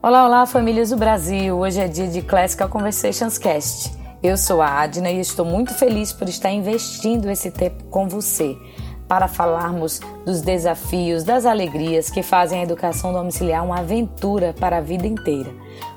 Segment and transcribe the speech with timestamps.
[0.00, 1.58] Olá, olá, famílias do Brasil!
[1.58, 3.90] Hoje é dia de Classical Conversations Cast.
[4.22, 8.56] Eu sou a Adna e estou muito feliz por estar investindo esse tempo com você
[9.08, 14.80] para falarmos dos desafios, das alegrias que fazem a educação domiciliar uma aventura para a
[14.80, 15.50] vida inteira.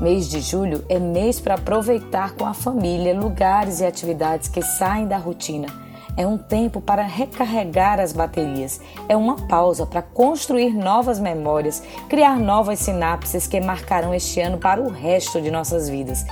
[0.00, 5.06] Mês de julho é mês para aproveitar com a família lugares e atividades que saem
[5.06, 5.68] da rotina.
[6.16, 8.80] É um tempo para recarregar as baterias.
[9.06, 14.80] É uma pausa para construir novas memórias, criar novas sinapses que marcarão este ano para
[14.80, 16.24] o resto de nossas vidas.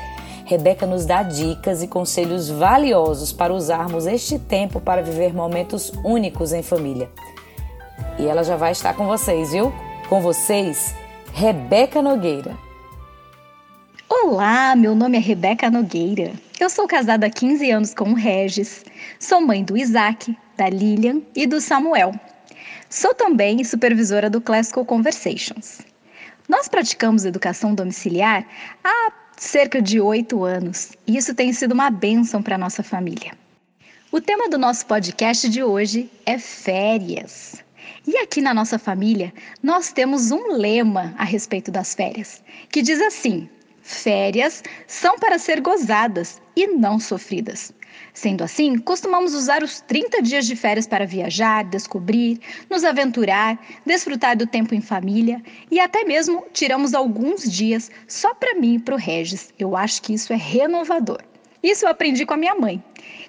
[0.47, 6.53] Rebeca nos dá dicas e conselhos valiosos para usarmos este tempo para viver momentos únicos
[6.53, 7.11] em família.
[8.17, 9.73] E ela já vai estar com vocês, viu?
[10.09, 10.95] Com vocês,
[11.35, 12.57] Rebeca Nogueira.
[14.09, 16.33] Olá, meu nome é Rebeca Nogueira.
[16.61, 18.85] Eu sou casada há 15 anos com o Regis.
[19.19, 22.13] Sou mãe do Isaac, da Lilian e do Samuel.
[22.89, 25.81] Sou também supervisora do Classical Conversations.
[26.49, 28.47] Nós praticamos educação domiciliar
[28.85, 33.33] há cerca de oito anos, e isso tem sido uma bênção para nossa família.
[34.11, 37.63] O tema do nosso podcast de hoje é férias.
[38.07, 39.33] E aqui na nossa família,
[39.63, 43.49] nós temos um lema a respeito das férias, que diz assim:
[43.87, 47.73] férias são para ser gozadas e não sofridas.
[48.13, 54.37] Sendo assim, costumamos usar os 30 dias de férias para viajar, descobrir, nos aventurar, desfrutar
[54.37, 58.95] do tempo em família e até mesmo tiramos alguns dias só para mim e para
[58.95, 59.55] o Regis.
[59.59, 61.23] Eu acho que isso é renovador.
[61.63, 62.83] Isso eu aprendi com a minha mãe.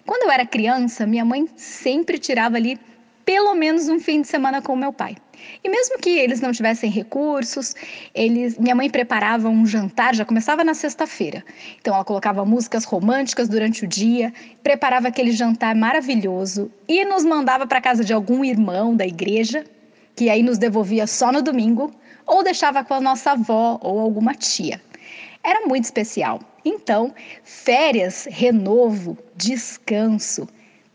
[0.06, 2.80] Quando eu era criança, minha mãe sempre tirava ali
[3.28, 5.18] pelo menos um fim de semana com meu pai.
[5.62, 7.76] E mesmo que eles não tivessem recursos,
[8.16, 11.44] eles, minha mãe preparava um jantar, já começava na sexta-feira.
[11.78, 14.34] Então ela colocava músicas românticas durante o dia,
[14.64, 19.66] preparava aquele jantar maravilhoso e nos mandava para casa de algum irmão da igreja,
[20.16, 21.94] que aí nos devolvia só no domingo,
[22.26, 24.82] ou deixava com a nossa avó ou alguma tia.
[25.44, 26.40] Era muito especial.
[26.64, 27.14] Então,
[27.44, 30.48] férias, renovo, descanso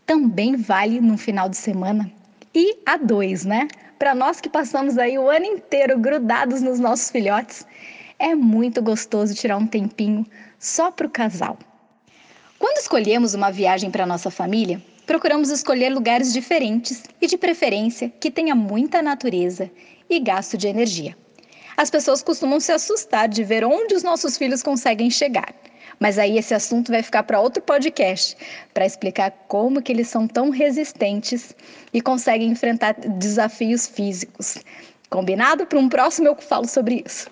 [0.03, 2.11] também vale no final de semana
[2.53, 3.67] e a dois, né?
[3.97, 7.65] Para nós que passamos aí o ano inteiro grudados nos nossos filhotes,
[8.19, 10.25] é muito gostoso tirar um tempinho
[10.59, 11.57] só para o casal.
[12.59, 18.31] Quando escolhemos uma viagem para nossa família, procuramos escolher lugares diferentes e, de preferência, que
[18.31, 19.69] tenha muita natureza
[20.09, 21.17] e gasto de energia.
[21.75, 25.53] As pessoas costumam se assustar de ver onde os nossos filhos conseguem chegar.
[25.99, 28.35] Mas aí esse assunto vai ficar para outro podcast,
[28.73, 31.55] para explicar como que eles são tão resistentes
[31.93, 34.57] e conseguem enfrentar desafios físicos.
[35.09, 35.65] Combinado?
[35.65, 37.29] Para um próximo eu falo sobre isso.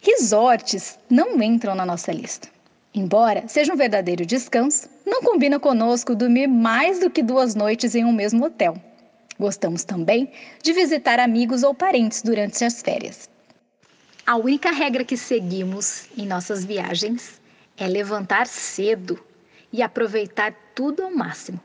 [0.00, 2.48] Resorts não entram na nossa lista.
[2.94, 8.04] Embora seja um verdadeiro descanso, não combina conosco dormir mais do que duas noites em
[8.04, 8.76] um mesmo hotel.
[9.38, 10.32] Gostamos também
[10.62, 13.28] de visitar amigos ou parentes durante as férias.
[14.26, 17.40] A única regra que seguimos em nossas viagens
[17.78, 19.18] é levantar cedo
[19.72, 21.60] e aproveitar tudo ao máximo.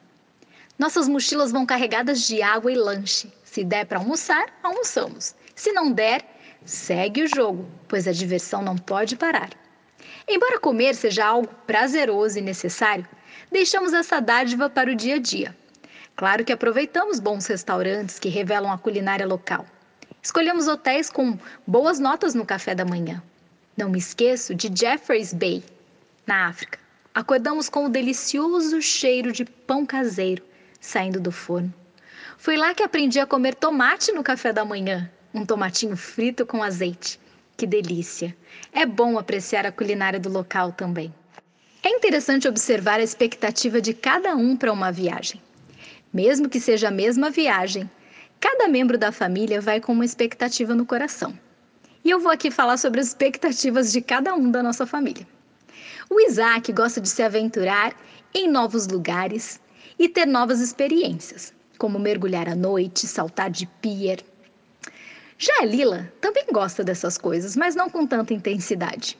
[0.77, 3.31] Nossas mochilas vão carregadas de água e lanche.
[3.43, 5.35] Se der para almoçar, almoçamos.
[5.55, 6.25] Se não der,
[6.65, 9.51] segue o jogo, pois a diversão não pode parar.
[10.27, 13.07] Embora comer seja algo prazeroso e necessário,
[13.51, 15.55] deixamos essa dádiva para o dia a dia.
[16.15, 19.65] Claro que aproveitamos bons restaurantes que revelam a culinária local.
[20.21, 21.37] Escolhemos hotéis com
[21.67, 23.21] boas notas no café da manhã.
[23.75, 25.63] Não me esqueço de Jeffreys Bay,
[26.25, 26.79] na África.
[27.13, 30.43] acordamos com o delicioso cheiro de pão caseiro
[30.79, 31.73] saindo do forno.
[32.37, 36.61] Foi lá que aprendi a comer tomate no café da manhã, um tomatinho frito com
[36.61, 37.19] azeite.
[37.55, 38.35] Que delícia!
[38.71, 41.13] É bom apreciar a culinária do local também.
[41.81, 45.41] É interessante observar a expectativa de cada um para uma viagem.
[46.11, 47.89] Mesmo que seja a mesma viagem,
[48.39, 51.37] cada membro da família vai com uma expectativa no coração.
[52.03, 55.25] E eu vou aqui falar sobre as expectativas de cada um da nossa família.
[56.09, 57.95] O Isaac gosta de se aventurar
[58.33, 59.59] em novos lugares
[59.97, 64.19] e ter novas experiências, como mergulhar à noite, saltar de pier.
[65.37, 69.17] Já a Lila também gosta dessas coisas, mas não com tanta intensidade.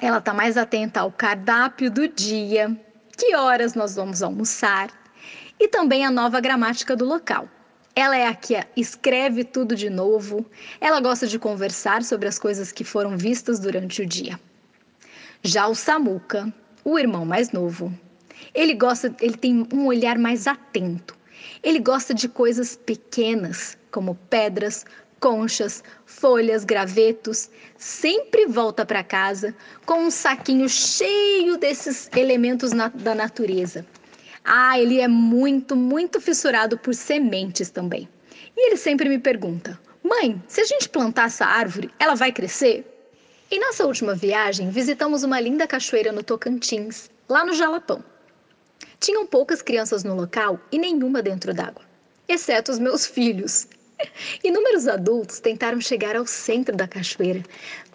[0.00, 2.76] Ela está mais atenta ao cardápio do dia,
[3.16, 4.90] que horas nós vamos almoçar
[5.58, 7.48] e também a nova gramática do local.
[7.94, 10.46] Ela é a que escreve tudo de novo.
[10.80, 14.38] Ela gosta de conversar sobre as coisas que foram vistas durante o dia.
[15.42, 16.52] Já o Samuca,
[16.84, 17.92] o irmão mais novo,
[18.54, 21.16] ele gosta, ele tem um olhar mais atento.
[21.62, 24.84] Ele gosta de coisas pequenas, como pedras,
[25.20, 27.50] conchas, folhas, gravetos.
[27.76, 29.54] Sempre volta para casa
[29.86, 33.86] com um saquinho cheio desses elementos na, da natureza.
[34.44, 38.08] Ah, ele é muito, muito fissurado por sementes também.
[38.56, 42.84] E ele sempre me pergunta: Mãe, se a gente plantar essa árvore, ela vai crescer?
[43.50, 48.04] Em nossa última viagem, visitamos uma linda cachoeira no Tocantins, lá no Jalapão.
[49.00, 51.82] Tinham poucas crianças no local e nenhuma dentro d'água,
[52.28, 53.66] exceto os meus filhos.
[54.44, 57.42] Inúmeros adultos tentaram chegar ao centro da cachoeira,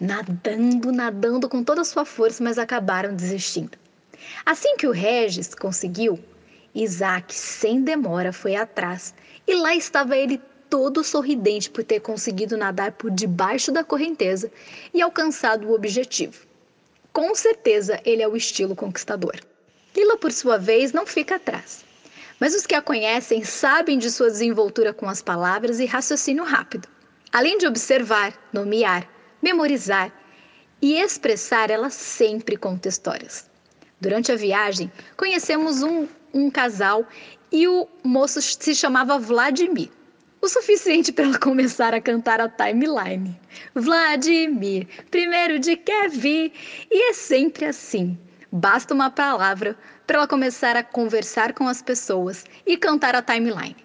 [0.02, 3.78] nadando, nadando com toda a sua força, mas acabaram desistindo.
[4.44, 6.18] Assim que o Regis conseguiu,
[6.74, 9.14] Isaac, sem demora, foi atrás
[9.46, 10.42] e lá estava ele
[10.74, 14.52] todo sorridente por ter conseguido nadar por debaixo da correnteza
[14.92, 16.48] e alcançado o objetivo.
[17.12, 19.36] Com certeza ele é o estilo conquistador.
[19.96, 21.86] Lila, por sua vez, não fica atrás.
[22.40, 26.88] Mas os que a conhecem sabem de sua desenvoltura com as palavras e raciocínio rápido.
[27.32, 29.08] Além de observar, nomear,
[29.44, 30.12] memorizar
[30.82, 33.48] e expressar, ela sempre conta histórias.
[34.02, 37.08] Durante a viagem, conhecemos um um casal
[37.52, 39.92] e o moço se chamava Vladimir.
[40.44, 43.40] O suficiente para ela começar a cantar a timeline.
[43.74, 46.52] Vladimir, primeiro de Kevin.
[46.92, 48.18] E é sempre assim.
[48.52, 53.78] Basta uma palavra para ela começar a conversar com as pessoas e cantar a timeline.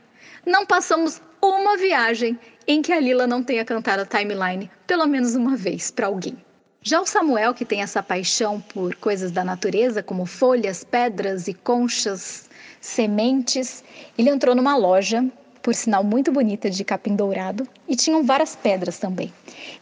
[0.45, 5.37] Não passamos uma viagem em que a Lila não tenha cantado a timeline pelo menos
[5.37, 6.37] uma vez para alguém.
[6.83, 11.55] Já o Samuel, que tem essa paixão por coisas da natureza, como folhas, pedras e
[11.55, 12.51] conchas,
[12.81, 13.85] sementes,
[14.19, 15.25] ele entrou numa loja,
[15.69, 19.31] por sinal muito bonita, de capim dourado, e tinham várias pedras também.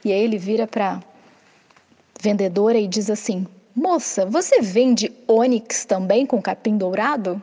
[0.05, 1.01] E aí ele vira para
[2.21, 7.41] vendedora e diz assim: Moça, você vende ônix também com capim dourado?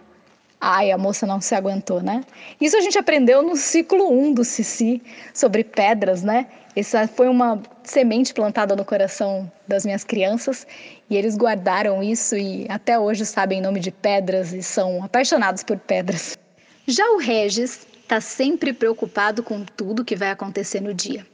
[0.59, 2.21] Ai, a moça não se aguentou, né?
[2.59, 5.01] Isso a gente aprendeu no ciclo 1 do Cici,
[5.33, 6.47] sobre pedras, né?
[6.75, 10.67] Essa foi uma semente plantada no coração das minhas crianças
[11.09, 15.77] e eles guardaram isso e até hoje sabem nome de pedras e são apaixonados por
[15.77, 16.37] pedras.
[16.85, 21.25] Já o Regis está sempre preocupado com tudo que vai acontecer no dia.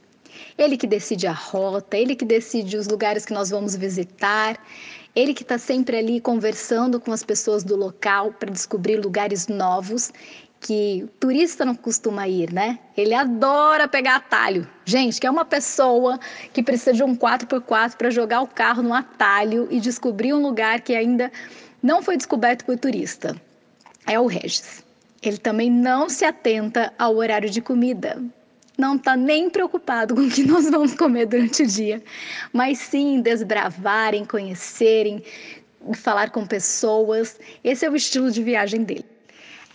[0.56, 4.58] Ele que decide a rota, ele que decide os lugares que nós vamos visitar,
[5.14, 10.10] ele que está sempre ali conversando com as pessoas do local para descobrir lugares novos
[10.58, 12.78] que turista não costuma ir, né?
[12.96, 14.66] Ele adora pegar atalho.
[14.86, 16.18] Gente, que é uma pessoa
[16.50, 20.80] que precisa de um 4x4 para jogar o carro no atalho e descobrir um lugar
[20.80, 21.30] que ainda
[21.82, 23.36] não foi descoberto por turista.
[24.06, 24.82] É o Regis.
[25.22, 28.22] Ele também não se atenta ao horário de comida
[28.80, 32.02] não está nem preocupado com o que nós vamos comer durante o dia,
[32.52, 35.22] mas sim desbravarem, conhecerem,
[35.94, 37.38] falar com pessoas.
[37.62, 39.04] Esse é o estilo de viagem dele.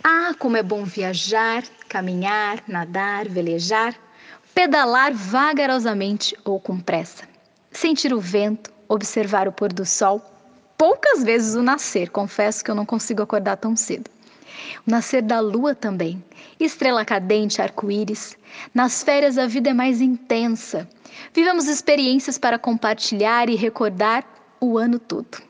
[0.03, 3.95] Ah, como é bom viajar, caminhar, nadar, velejar,
[4.53, 7.23] pedalar vagarosamente ou com pressa,
[7.71, 10.21] sentir o vento, observar o pôr do sol,
[10.77, 14.14] poucas vezes o nascer, confesso que eu não consigo acordar tão cedo.
[14.87, 16.23] O nascer da lua também,
[16.59, 18.37] estrela cadente, arco-íris.
[18.73, 20.87] Nas férias a vida é mais intensa.
[21.33, 24.25] Vivemos experiências para compartilhar e recordar
[24.59, 25.41] o ano todo.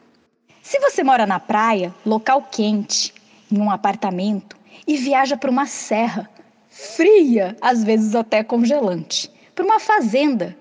[0.61, 3.13] Se você mora na praia, local quente,
[3.51, 4.57] em um apartamento
[4.87, 6.29] e viaja para uma serra,
[6.69, 10.57] fria, às vezes até congelante, para uma fazenda,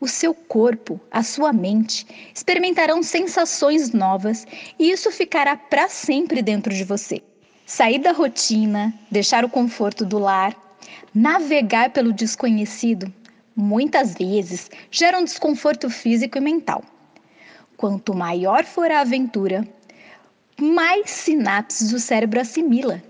[0.00, 4.46] o seu corpo, a sua mente experimentarão sensações novas
[4.78, 7.22] e isso ficará para sempre dentro de você.
[7.68, 10.56] Sair da rotina, deixar o conforto do lar,
[11.14, 13.12] navegar pelo desconhecido,
[13.54, 16.82] muitas vezes gera um desconforto físico e mental.
[17.76, 19.68] Quanto maior for a aventura,
[20.58, 23.02] mais sinapses o cérebro assimila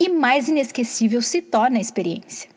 [0.00, 2.48] e mais inesquecível se torna a experiência.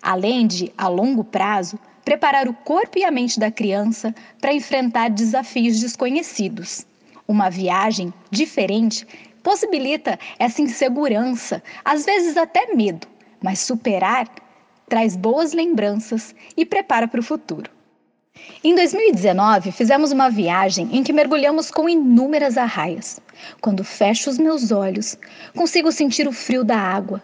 [0.00, 5.10] Além de, a longo prazo, preparar o corpo e a mente da criança para enfrentar
[5.10, 6.86] desafios desconhecidos.
[7.26, 9.04] Uma viagem diferente
[9.42, 13.06] possibilita essa insegurança, às vezes até medo,
[13.42, 14.28] mas superar
[14.88, 17.70] traz boas lembranças e prepara para o futuro.
[18.64, 23.20] Em 2019, fizemos uma viagem em que mergulhamos com inúmeras arraias.
[23.60, 25.16] Quando fecho os meus olhos,
[25.54, 27.22] consigo sentir o frio da água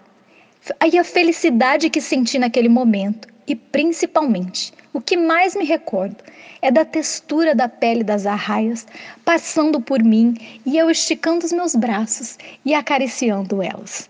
[0.91, 3.29] e a felicidade que senti naquele momento.
[3.47, 6.17] E principalmente, o que mais me recordo
[6.63, 8.87] é da textura da pele das arraias
[9.27, 10.35] passando por mim
[10.65, 14.09] e eu esticando os meus braços e acariciando elas.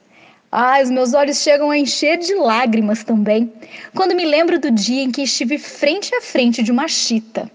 [0.52, 3.52] Ah, os meus olhos chegam a encher de lágrimas também,
[3.97, 7.50] quando me lembro do dia em que estive frente a frente de uma chita.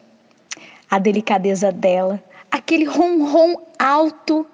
[0.90, 2.22] A delicadeza dela,
[2.52, 4.46] aquele ronron alto,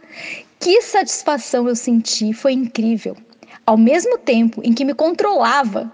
[0.60, 3.17] que satisfação eu senti, foi incrível.
[3.65, 5.91] Ao mesmo tempo em que me controlava,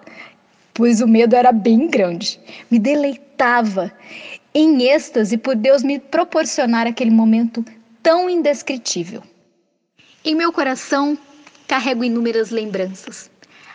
[0.73, 2.39] pois o medo era bem grande,
[2.69, 3.91] me deleitava
[4.53, 7.63] em êxtase por Deus me proporcionar aquele momento
[8.01, 9.23] tão indescritível.
[10.23, 11.17] Em meu coração
[11.67, 13.31] carrego inúmeras lembranças.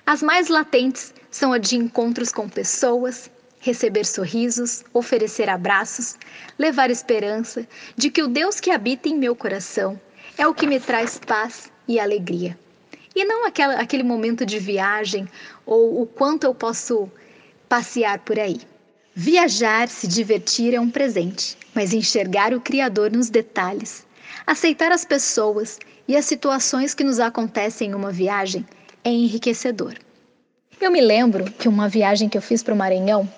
[0.07, 6.17] As mais latentes são a de encontros com pessoas, receber sorrisos, oferecer abraços,
[6.59, 10.00] levar esperança de que o Deus que habita em meu coração
[10.37, 12.59] é o que me traz paz e alegria.
[13.19, 15.27] E não aquela, aquele momento de viagem
[15.67, 17.11] ou o quanto eu posso
[17.69, 18.61] passear por aí.
[19.13, 24.07] Viajar, se divertir é um presente, mas enxergar o Criador nos detalhes,
[24.47, 28.65] aceitar as pessoas e as situações que nos acontecem em uma viagem
[29.03, 29.95] é enriquecedor.
[30.81, 33.29] Eu me lembro que uma viagem que eu fiz para o Maranhão,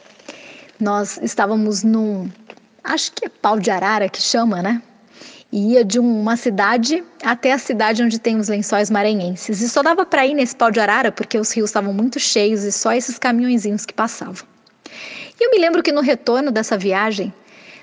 [0.79, 2.31] nós estávamos num,
[2.85, 4.83] acho que é pau de arara que chama, né?
[5.52, 9.61] E ia de uma cidade até a cidade onde tem os lençóis maranhenses.
[9.61, 12.62] E só dava para ir nesse pau de arara porque os rios estavam muito cheios
[12.62, 14.47] e só esses caminhõezinhos que passavam.
[15.40, 17.33] E eu me lembro que no retorno dessa viagem,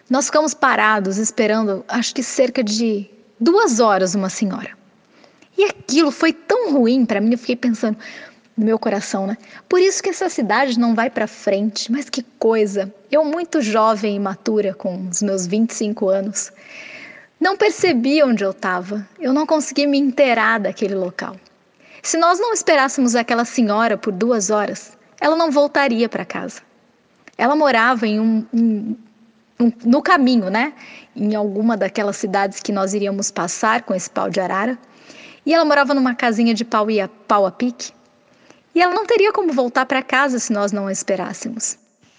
[0.09, 3.09] nós ficamos parados esperando, acho que cerca de
[3.39, 4.69] duas horas, uma senhora.
[5.57, 7.97] E aquilo foi tão ruim para mim, eu fiquei pensando
[8.55, 9.37] no meu coração, né?
[9.67, 12.93] Por isso que essa cidade não vai para frente, mas que coisa.
[13.11, 16.51] Eu muito jovem e imatura, com os meus 25 anos,
[17.39, 19.07] não percebi onde eu estava.
[19.19, 21.35] Eu não consegui me inteirar daquele local.
[22.01, 26.61] Se nós não esperássemos aquela senhora por duas horas, ela não voltaria para casa.
[27.37, 28.95] Ela morava em um, um,
[29.59, 30.73] um, no caminho, né?
[31.15, 34.77] Em alguma daquelas cidades que nós iríamos passar com esse pau de arara.
[35.45, 37.91] E ela morava numa casinha de pau e a, pau a pique.
[38.73, 41.77] E ela não teria como voltar para casa se nós não a esperássemos.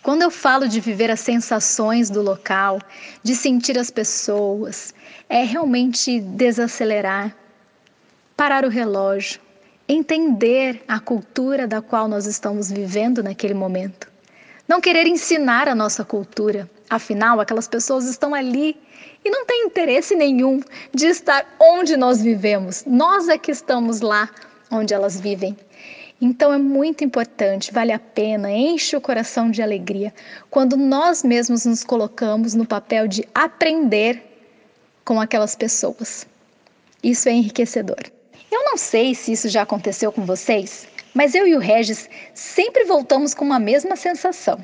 [0.08, 2.80] Quando eu falo de viver as sensações do local,
[3.22, 4.94] de sentir as pessoas,
[5.28, 7.36] é realmente desacelerar,
[8.34, 9.38] parar o relógio,
[9.86, 14.10] entender a cultura da qual nós estamos vivendo naquele momento.
[14.66, 18.80] Não querer ensinar a nossa cultura, afinal, aquelas pessoas estão ali
[19.22, 22.82] e não tem interesse nenhum de estar onde nós vivemos.
[22.86, 24.30] Nós é que estamos lá
[24.70, 25.54] onde elas vivem.
[26.20, 30.12] Então é muito importante, vale a pena, enche o coração de alegria
[30.50, 34.22] quando nós mesmos nos colocamos no papel de aprender
[35.04, 36.26] com aquelas pessoas.
[37.02, 38.02] Isso é enriquecedor.
[38.50, 42.84] Eu não sei se isso já aconteceu com vocês, mas eu e o Regis sempre
[42.84, 44.58] voltamos com uma mesma sensação.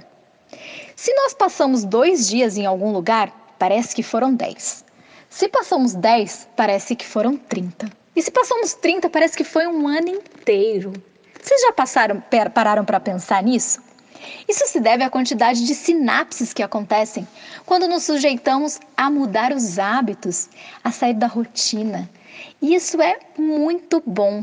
[0.96, 4.84] Se nós passamos dois dias em algum lugar, parece que foram 10.
[5.30, 7.88] Se passamos 10, parece que foram 30.
[8.16, 10.92] E se passamos 30, parece que foi um ano inteiro.
[11.44, 12.22] Vocês já passaram,
[12.54, 13.78] pararam para pensar nisso?
[14.48, 17.28] Isso se deve à quantidade de sinapses que acontecem
[17.66, 20.48] quando nos sujeitamos a mudar os hábitos,
[20.82, 22.08] a sair da rotina.
[22.62, 24.42] E isso é muito bom,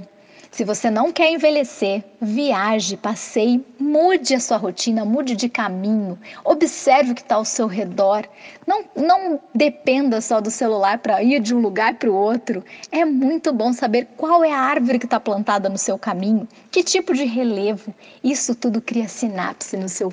[0.52, 7.14] se você não quer envelhecer, viaje, passeie, mude a sua rotina, mude de caminho, observe
[7.14, 8.28] o que está ao seu redor.
[8.68, 12.66] Não, não dependa só do celular para ir de um lugar para o outro.
[12.92, 16.84] É muito bom saber qual é a árvore que está plantada no seu caminho, que
[16.84, 17.96] tipo de relevo.
[18.22, 20.12] Isso tudo cria sinapse no seu,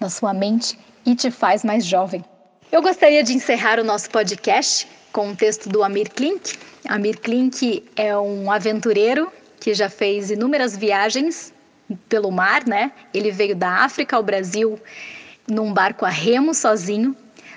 [0.00, 0.76] na sua mente
[1.06, 2.24] e te faz mais jovem.
[2.72, 6.58] Eu gostaria de encerrar o nosso podcast com um texto do Amir Klink.
[6.88, 9.30] Amir Klink é um aventureiro
[9.66, 11.52] que já fez inúmeras viagens
[12.08, 12.92] pelo mar, né?
[13.12, 14.78] Ele veio da África ao Brasil
[15.44, 17.16] num barco a remo sozinho.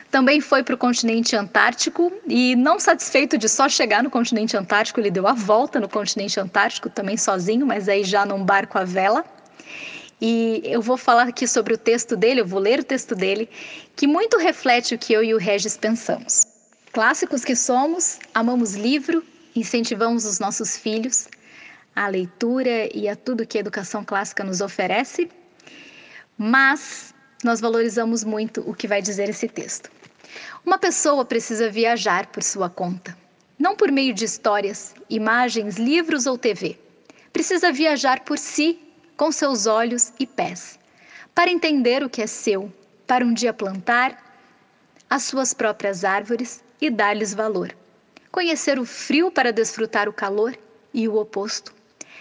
[0.09, 4.99] Também foi para o continente antártico e, não satisfeito de só chegar no continente antártico,
[4.99, 8.83] ele deu a volta no continente antártico também sozinho, mas aí já num barco à
[8.83, 9.23] vela.
[10.19, 13.47] E eu vou falar aqui sobre o texto dele, eu vou ler o texto dele,
[13.95, 16.47] que muito reflete o que eu e o Regis pensamos.
[16.91, 19.23] Clássicos que somos, amamos livro,
[19.55, 21.27] incentivamos os nossos filhos
[21.96, 25.29] à leitura e a tudo que a educação clássica nos oferece,
[26.38, 29.91] mas nós valorizamos muito o que vai dizer esse texto.
[30.65, 33.17] Uma pessoa precisa viajar por sua conta,
[33.58, 36.77] não por meio de histórias, imagens, livros ou TV.
[37.34, 38.79] Precisa viajar por si,
[39.17, 40.79] com seus olhos e pés,
[41.36, 42.72] para entender o que é seu,
[43.05, 44.24] para um dia plantar
[45.10, 47.75] as suas próprias árvores e dar-lhes valor.
[48.31, 50.55] Conhecer o frio para desfrutar o calor
[50.93, 51.74] e o oposto.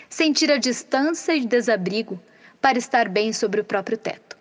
[0.09, 2.21] Sentir a distância e desabrigo
[2.61, 4.37] para estar bem sobre o próprio teto.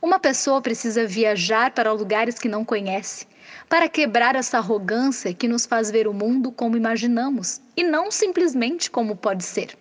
[0.00, 3.26] Uma pessoa precisa viajar para lugares que não conhece,
[3.68, 8.90] para quebrar essa arrogância que nos faz ver o mundo como imaginamos e não simplesmente
[8.90, 9.76] como pode ser.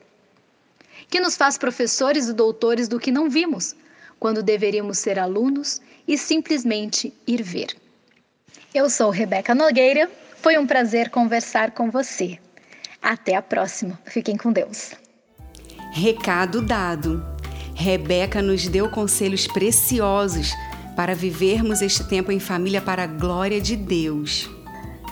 [1.10, 3.76] Que nos faz professores e doutores do que não vimos,
[4.20, 7.76] quando deveríamos ser alunos e simplesmente ir ver.
[8.74, 12.40] Eu sou Rebeca Nogueira, foi um prazer conversar com você.
[13.02, 14.00] Até a próxima.
[14.06, 15.03] Fiquem com Deus.
[15.96, 17.24] Recado dado.
[17.76, 20.52] Rebeca nos deu conselhos preciosos
[20.96, 24.50] para vivermos este tempo em família para a glória de Deus.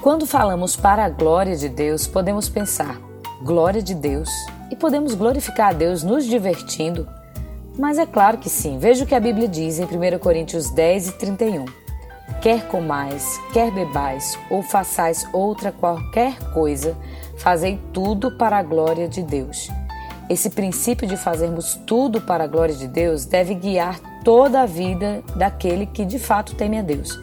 [0.01, 2.99] Quando falamos para a glória de Deus, podemos pensar
[3.43, 4.27] glória de Deus
[4.71, 7.07] e podemos glorificar a Deus nos divertindo.
[7.77, 11.09] Mas é claro que sim, veja o que a Bíblia diz em 1 Coríntios 10
[11.09, 11.65] e 31.
[12.41, 16.97] Quer comais, quer bebais, ou façais outra qualquer coisa,
[17.37, 19.69] fazei tudo para a glória de Deus.
[20.31, 25.21] Esse princípio de fazermos tudo para a glória de Deus deve guiar toda a vida
[25.35, 27.19] daquele que de fato teme a Deus.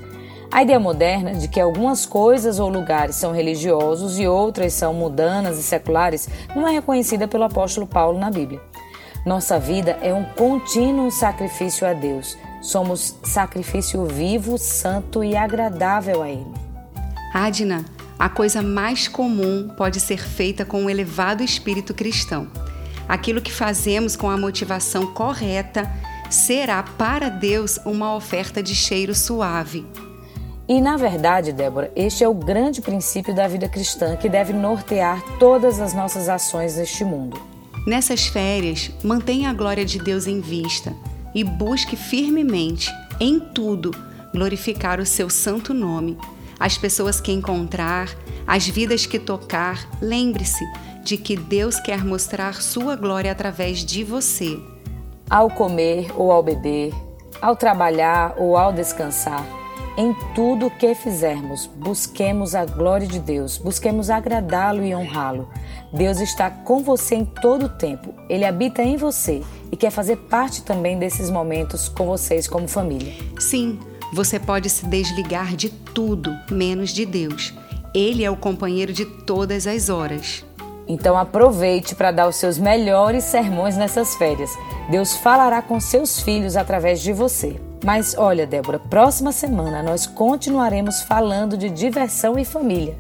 [0.53, 5.59] A ideia moderna de que algumas coisas ou lugares são religiosos e outras são mundanas
[5.59, 8.61] e seculares não é reconhecida pelo apóstolo Paulo na Bíblia.
[9.25, 12.37] Nossa vida é um contínuo sacrifício a Deus.
[12.61, 16.53] Somos sacrifício vivo, santo e agradável a Ele.
[17.33, 17.87] Adna,
[18.19, 22.49] a coisa mais comum pode ser feita com um elevado espírito cristão.
[23.09, 25.90] Aquilo que fazemos com a motivação correta
[26.31, 29.87] será para Deus uma oferta de cheiro suave.
[30.68, 35.23] E na verdade, Débora, este é o grande princípio da vida cristã que deve nortear
[35.38, 37.40] todas as nossas ações neste mundo.
[37.87, 40.94] Nessas férias, mantenha a glória de Deus em vista
[41.35, 43.90] e busque firmemente, em tudo,
[44.31, 46.18] glorificar o seu santo nome.
[46.59, 48.09] As pessoas que encontrar,
[48.47, 50.64] as vidas que tocar, lembre-se
[51.03, 54.59] de que Deus quer mostrar sua glória através de você.
[55.31, 56.92] Ao comer ou ao beber,
[57.40, 59.44] ao trabalhar ou ao descansar,
[59.97, 65.49] em tudo o que fizermos, busquemos a glória de Deus, busquemos agradá-lo e honrá-lo.
[65.92, 69.42] Deus está com você em todo o tempo, ele habita em você
[69.73, 73.12] e quer fazer parte também desses momentos com vocês como família.
[73.40, 73.81] Sim,
[74.12, 77.55] você pode se desligar de tudo menos de Deus.
[77.94, 80.44] Ele é o companheiro de todas as horas.
[80.87, 84.51] Então aproveite para dar os seus melhores sermões nessas férias.
[84.90, 87.61] Deus falará com seus filhos através de você.
[87.85, 92.97] Mas olha, Débora, próxima semana nós continuaremos falando de diversão e família.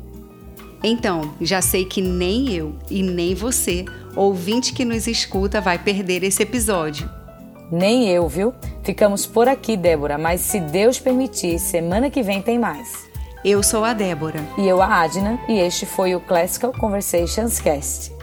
[0.84, 6.22] Então, já sei que nem eu e nem você, ouvinte que nos escuta, vai perder
[6.22, 7.10] esse episódio.
[7.72, 8.54] Nem eu, viu?
[8.88, 13.06] Ficamos por aqui, Débora, mas se Deus permitir, semana que vem tem mais.
[13.44, 14.40] Eu sou a Débora.
[14.56, 18.17] E eu a Adna, e este foi o Classical Conversations Cast.